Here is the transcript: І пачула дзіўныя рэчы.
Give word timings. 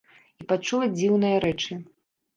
І 0.43 0.45
пачула 0.51 0.87
дзіўныя 0.95 1.37
рэчы. 1.47 1.79